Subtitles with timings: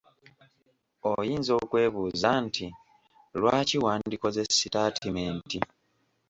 [1.11, 2.65] Oyinza okwebuuza nti
[3.39, 5.57] lwaki wandikoze sitaatimenti?